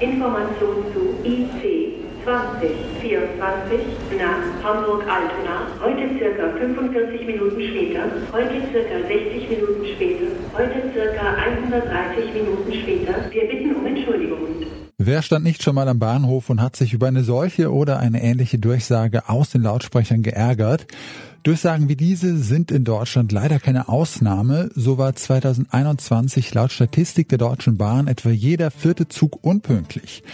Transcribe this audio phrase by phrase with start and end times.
[0.00, 3.80] Information zu IC 2024
[4.18, 5.68] nach Hamburg-Altona.
[5.80, 8.00] Heute circa 45 Minuten später.
[8.32, 10.26] Heute circa 60 Minuten später.
[10.52, 13.14] Heute circa 130 Minuten später.
[13.30, 14.66] Wir bitten um Entschuldigung.
[15.06, 18.20] Wer stand nicht schon mal am Bahnhof und hat sich über eine solche oder eine
[18.24, 20.88] ähnliche Durchsage aus den Lautsprechern geärgert?
[21.44, 24.68] Durchsagen wie diese sind in Deutschland leider keine Ausnahme.
[24.74, 30.24] So war 2021 laut Statistik der Deutschen Bahn etwa jeder vierte Zug unpünktlich.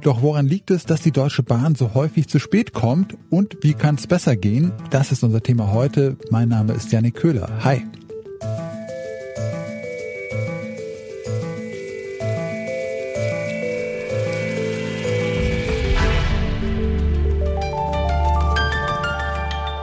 [0.00, 3.74] Doch woran liegt es, dass die Deutsche Bahn so häufig zu spät kommt und wie
[3.74, 4.72] kann es besser gehen?
[4.88, 6.16] Das ist unser Thema heute.
[6.30, 7.50] Mein Name ist Janik Köhler.
[7.64, 7.82] Hi.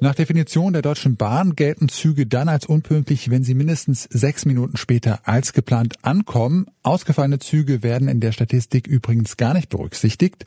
[0.00, 4.76] Nach Definition der Deutschen Bahn gelten Züge dann als unpünktlich, wenn sie mindestens sechs Minuten
[4.76, 6.66] später als geplant ankommen.
[6.84, 10.44] Ausgefallene Züge werden in der Statistik übrigens gar nicht berücksichtigt.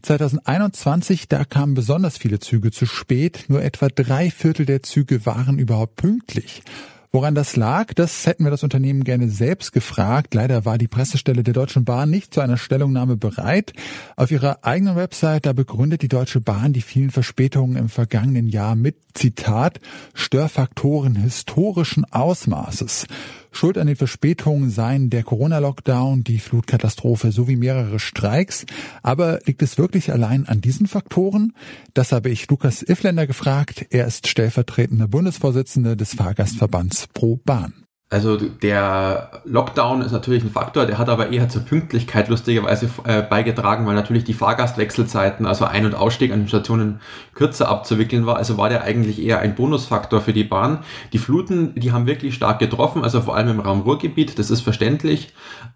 [0.00, 3.44] 2021, da kamen besonders viele Züge zu spät.
[3.48, 6.62] Nur etwa drei Viertel der Züge waren überhaupt pünktlich.
[7.12, 10.34] Woran das lag, das hätten wir das Unternehmen gerne selbst gefragt.
[10.34, 13.72] Leider war die Pressestelle der Deutschen Bahn nicht zu einer Stellungnahme bereit.
[14.16, 18.76] Auf ihrer eigenen Website, da begründet die Deutsche Bahn die vielen Verspätungen im vergangenen Jahr
[18.76, 19.80] mit, Zitat,
[20.14, 23.06] Störfaktoren historischen Ausmaßes.
[23.56, 28.66] Schuld an den Verspätungen seien der Corona-Lockdown, die Flutkatastrophe sowie mehrere Streiks.
[29.02, 31.54] Aber liegt es wirklich allein an diesen Faktoren?
[31.94, 33.86] Das habe ich Lukas Ifländer gefragt.
[33.90, 37.85] Er ist stellvertretender Bundesvorsitzender des Fahrgastverbands Pro Bahn.
[38.08, 43.20] Also der Lockdown ist natürlich ein Faktor, der hat aber eher zur Pünktlichkeit lustigerweise äh,
[43.20, 47.00] beigetragen, weil natürlich die Fahrgastwechselzeiten, also Ein- und Ausstieg an den Stationen
[47.34, 48.36] kürzer abzuwickeln war.
[48.36, 50.84] Also war der eigentlich eher ein Bonusfaktor für die Bahn.
[51.12, 54.60] Die Fluten, die haben wirklich stark getroffen, also vor allem im Raum Ruhrgebiet, das ist
[54.60, 55.32] verständlich.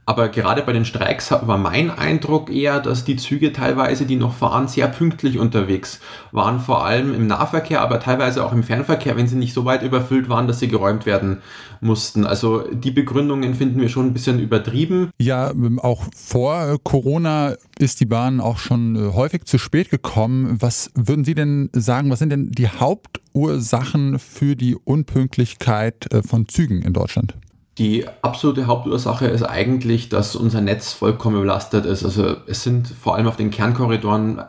[0.06, 4.34] Aber gerade bei den Streiks war mein Eindruck eher, dass die Züge teilweise, die noch
[4.34, 6.00] fahren, sehr pünktlich unterwegs
[6.32, 9.82] waren, vor allem im Nahverkehr, aber teilweise auch im Fernverkehr, wenn sie nicht so weit
[9.82, 11.42] überfüllt waren, dass sie geräumt werden
[11.80, 12.19] mussten.
[12.26, 15.10] Also die Begründungen finden wir schon ein bisschen übertrieben.
[15.18, 20.56] Ja, ähm, auch vor Corona ist die Bahn auch schon äh, häufig zu spät gekommen.
[20.60, 26.48] Was würden Sie denn sagen, was sind denn die Hauptursachen für die Unpünktlichkeit äh, von
[26.48, 27.34] Zügen in Deutschland?
[27.80, 32.04] Die absolute Hauptursache ist eigentlich, dass unser Netz vollkommen belastet ist.
[32.04, 34.42] Also es sind vor allem auf den Kernkorridoren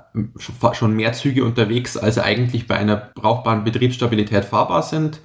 [0.74, 5.22] schon mehr Züge unterwegs, als eigentlich bei einer brauchbaren Betriebsstabilität fahrbar sind.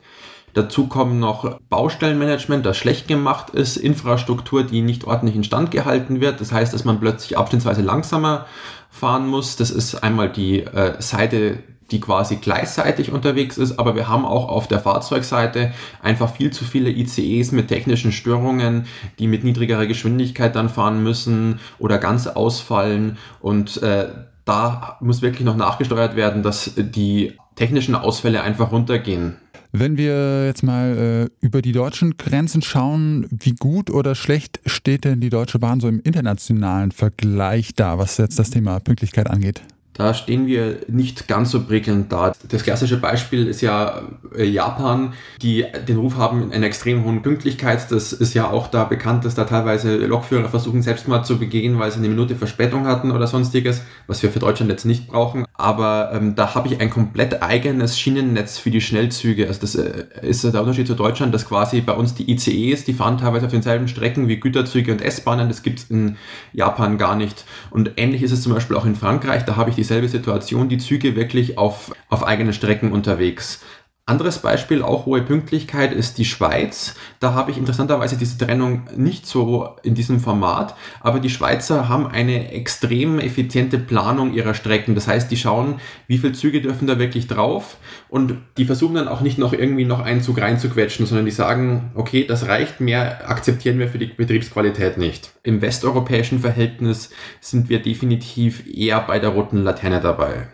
[0.57, 6.41] Dazu kommen noch Baustellenmanagement, das schlecht gemacht ist, Infrastruktur, die nicht ordentlich instand gehalten wird.
[6.41, 8.47] Das heißt, dass man plötzlich abschnittsweise langsamer
[8.89, 9.57] fahren muss.
[9.57, 11.59] Das ist einmal die äh, Seite,
[11.91, 16.65] die quasi gleichseitig unterwegs ist, aber wir haben auch auf der Fahrzeugseite einfach viel zu
[16.65, 18.87] viele ICEs mit technischen Störungen,
[19.19, 24.09] die mit niedrigerer Geschwindigkeit dann fahren müssen oder ganz ausfallen und äh,
[24.47, 29.37] da muss wirklich noch nachgesteuert werden, dass die technischen Ausfälle einfach runtergehen.
[29.79, 35.05] Wenn wir jetzt mal äh, über die deutschen Grenzen schauen, wie gut oder schlecht steht
[35.05, 39.61] denn die Deutsche Bahn so im internationalen Vergleich da, was jetzt das Thema Pünktlichkeit angeht?
[39.93, 42.33] Da stehen wir nicht ganz so prickelnd da.
[42.49, 44.03] Das klassische Beispiel ist ja
[44.37, 47.91] äh, Japan, die den Ruf haben einer extrem hohen Pünktlichkeit.
[47.91, 51.91] Das ist ja auch da bekannt, dass da teilweise Lokführer versuchen, Selbstmord zu begehen, weil
[51.91, 55.46] sie eine Minute Verspätung hatten oder sonstiges, was wir für Deutschland jetzt nicht brauchen.
[55.59, 59.49] Aber ähm, da habe ich ein komplett eigenes Schienennetz für die Schnellzüge.
[59.49, 62.93] Also das äh, ist der Unterschied zu Deutschland, dass quasi bei uns die ICEs, die
[62.93, 65.49] fahren teilweise auf denselben Strecken wie Güterzüge und S-Bahnen.
[65.49, 66.17] Das gibt es in
[66.53, 67.47] Japan gar nicht.
[67.71, 69.45] Und ähnlich ist es zum Beispiel auch in Frankreich.
[69.45, 73.61] Da habe ich die dieselbe Situation, die Züge wirklich auf, auf eigenen Strecken unterwegs.
[74.09, 76.95] Anderes Beispiel, auch hohe Pünktlichkeit, ist die Schweiz.
[77.19, 82.07] Da habe ich interessanterweise diese Trennung nicht so in diesem Format, aber die Schweizer haben
[82.07, 84.95] eine extrem effiziente Planung ihrer Strecken.
[84.95, 89.09] Das heißt, die schauen, wie viele Züge dürfen da wirklich drauf und die versuchen dann
[89.09, 93.29] auch nicht noch irgendwie noch einen Zug reinzuquetschen, sondern die sagen, okay, das reicht, mehr
[93.29, 95.33] akzeptieren wir für die Betriebsqualität nicht.
[95.43, 97.11] Im westeuropäischen Verhältnis
[97.41, 100.47] sind wir definitiv eher bei der roten Laterne dabei.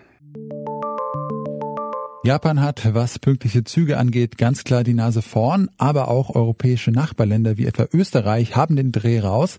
[2.25, 7.57] Japan hat, was pünktliche Züge angeht, ganz klar die Nase vorn, aber auch europäische Nachbarländer
[7.57, 9.59] wie etwa Österreich haben den Dreh raus.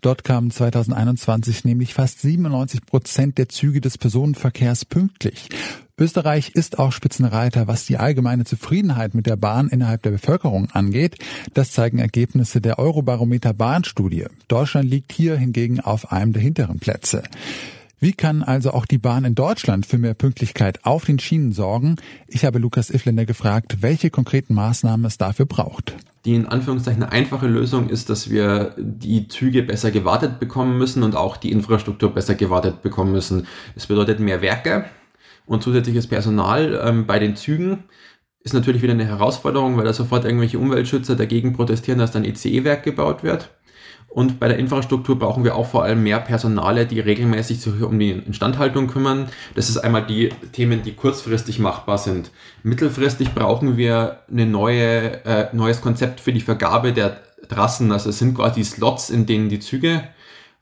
[0.00, 5.48] Dort kamen 2021 nämlich fast 97 Prozent der Züge des Personenverkehrs pünktlich.
[5.98, 11.18] Österreich ist auch Spitzenreiter, was die allgemeine Zufriedenheit mit der Bahn innerhalb der Bevölkerung angeht.
[11.52, 14.26] Das zeigen Ergebnisse der Eurobarometer Bahnstudie.
[14.46, 17.24] Deutschland liegt hier hingegen auf einem der hinteren Plätze.
[18.00, 21.96] Wie kann also auch die Bahn in Deutschland für mehr Pünktlichkeit auf den Schienen sorgen?
[22.26, 25.94] Ich habe Lukas Ifländer gefragt, welche konkreten Maßnahmen es dafür braucht.
[26.24, 31.14] Die in Anführungszeichen einfache Lösung ist, dass wir die Züge besser gewartet bekommen müssen und
[31.14, 33.46] auch die Infrastruktur besser gewartet bekommen müssen.
[33.74, 34.86] Das bedeutet mehr Werke
[35.46, 37.84] und zusätzliches Personal ähm, bei den Zügen.
[38.40, 42.82] Ist natürlich wieder eine Herausforderung, weil da sofort irgendwelche Umweltschützer dagegen protestieren, dass dann ECE-Werk
[42.82, 43.53] gebaut wird.
[44.14, 47.98] Und bei der Infrastruktur brauchen wir auch vor allem mehr Personale, die regelmäßig sich um
[47.98, 49.26] die Instandhaltung kümmern.
[49.56, 52.30] Das ist einmal die Themen, die kurzfristig machbar sind.
[52.62, 57.16] Mittelfristig brauchen wir ein neue, äh, neues Konzept für die Vergabe der
[57.48, 57.90] Trassen.
[57.90, 60.04] Also es sind quasi Slots, in denen die Züge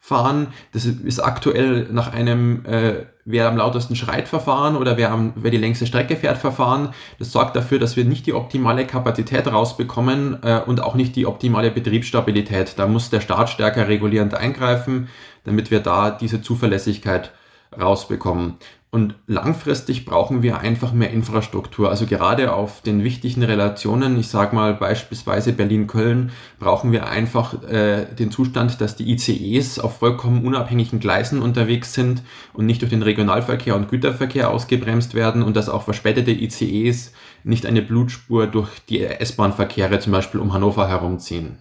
[0.05, 0.49] fahren.
[0.73, 5.53] Das ist aktuell nach einem äh, wer am lautesten schreit Verfahren oder wer, am, wer
[5.53, 6.89] die längste Strecke fährt Verfahren.
[7.21, 11.25] Das sorgt dafür, dass wir nicht die optimale Kapazität rausbekommen äh, und auch nicht die
[11.25, 12.81] optimale Betriebsstabilität.
[12.81, 15.09] Da muss der Staat stärker regulierend eingreifen,
[15.45, 17.31] damit wir da diese Zuverlässigkeit
[17.81, 18.55] rausbekommen.
[18.95, 21.89] Und langfristig brauchen wir einfach mehr Infrastruktur.
[21.89, 28.05] Also gerade auf den wichtigen Relationen, ich sage mal beispielsweise Berlin-Köln, brauchen wir einfach äh,
[28.05, 32.23] den Zustand, dass die ICEs auf vollkommen unabhängigen Gleisen unterwegs sind
[32.53, 37.15] und nicht durch den Regionalverkehr und Güterverkehr ausgebremst werden und dass auch verspätete ICEs
[37.45, 41.57] nicht eine Blutspur durch die S-Bahn-Verkehre zum Beispiel um Hannover herumziehen.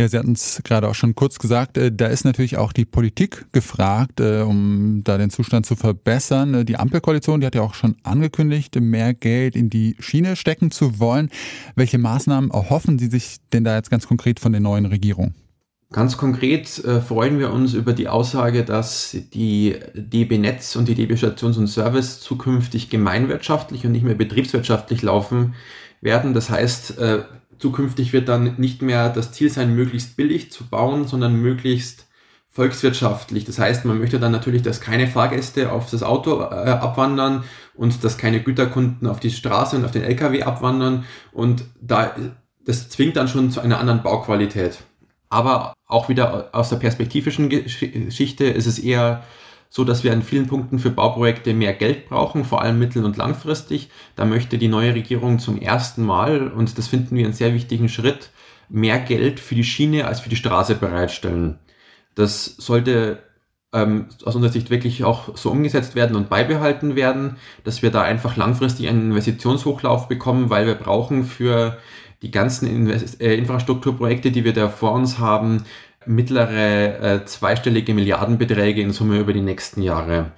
[0.00, 2.84] Ja, Sie hatten es gerade auch schon kurz gesagt, äh, da ist natürlich auch die
[2.84, 6.54] Politik gefragt, äh, um da den Zustand zu verbessern.
[6.54, 10.70] Äh, die Ampelkoalition, die hat ja auch schon angekündigt, mehr Geld in die Schiene stecken
[10.70, 11.30] zu wollen.
[11.74, 15.34] Welche Maßnahmen erhoffen Sie sich denn da jetzt ganz konkret von der neuen Regierung?
[15.90, 21.16] Ganz konkret freuen wir uns über die Aussage, dass die DB Netz und die DB
[21.16, 25.54] Stations und Service zukünftig gemeinwirtschaftlich und nicht mehr betriebswirtschaftlich laufen
[26.02, 26.34] werden.
[26.34, 26.98] Das heißt,
[27.58, 32.06] zukünftig wird dann nicht mehr das Ziel sein, möglichst billig zu bauen, sondern möglichst
[32.50, 33.44] volkswirtschaftlich.
[33.44, 37.44] Das heißt, man möchte dann natürlich, dass keine Fahrgäste auf das Auto äh, abwandern
[37.74, 41.04] und dass keine Güterkunden auf die Straße und auf den LKW abwandern.
[41.32, 42.16] Und da,
[42.64, 44.78] das zwingt dann schon zu einer anderen Bauqualität.
[45.28, 49.22] Aber auch wieder aus der perspektivischen Geschichte ist es eher
[49.70, 53.16] so dass wir an vielen Punkten für Bauprojekte mehr Geld brauchen, vor allem mittel- und
[53.16, 53.90] langfristig.
[54.16, 57.88] Da möchte die neue Regierung zum ersten Mal, und das finden wir einen sehr wichtigen
[57.88, 58.30] Schritt,
[58.68, 61.58] mehr Geld für die Schiene als für die Straße bereitstellen.
[62.14, 63.22] Das sollte
[63.72, 68.02] ähm, aus unserer Sicht wirklich auch so umgesetzt werden und beibehalten werden, dass wir da
[68.02, 71.78] einfach langfristig einen Investitionshochlauf bekommen, weil wir brauchen für
[72.22, 75.64] die ganzen Invest äh, Infrastrukturprojekte, die wir da vor uns haben,
[76.08, 80.32] mittlere äh, zweistellige Milliardenbeträge in Summe über die nächsten Jahre.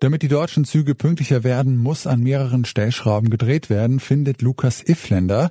[0.00, 5.50] Damit die deutschen Züge pünktlicher werden, muss an mehreren Stellschrauben gedreht werden, findet Lukas Ifländer.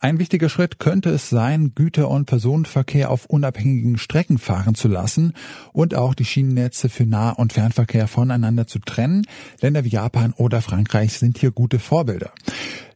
[0.00, 5.32] Ein wichtiger Schritt könnte es sein, Güter- und Personenverkehr auf unabhängigen Strecken fahren zu lassen
[5.72, 9.26] und auch die Schienennetze für Nah- und Fernverkehr voneinander zu trennen.
[9.60, 12.32] Länder wie Japan oder Frankreich sind hier gute Vorbilder.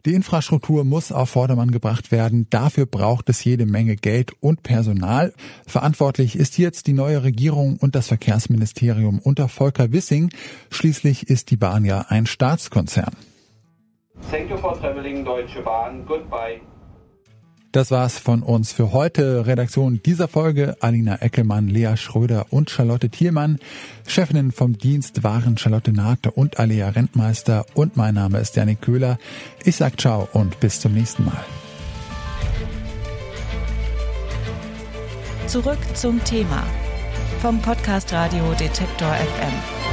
[0.05, 2.47] Die Infrastruktur muss auf Vordermann gebracht werden.
[2.50, 5.33] Dafür braucht es jede Menge Geld und Personal.
[5.67, 10.31] Verantwortlich ist jetzt die neue Regierung und das Verkehrsministerium unter Volker Wissing.
[10.71, 13.14] Schließlich ist die Bahn ja ein Staatskonzern.
[14.31, 16.05] Thank you for traveling Deutsche Bahn.
[16.07, 16.61] Goodbye.
[17.73, 19.47] Das war's von uns für heute.
[19.47, 23.59] Redaktion dieser Folge Alina Eckelmann, Lea Schröder und Charlotte Thielmann.
[24.07, 29.19] Chefinnen vom Dienst waren Charlotte Nate und Alea Rentmeister und mein Name ist Janik Köhler.
[29.65, 31.45] Ich sag ciao und bis zum nächsten Mal.
[35.47, 36.65] Zurück zum Thema
[37.41, 39.88] vom Podcast Radio Detektor FM.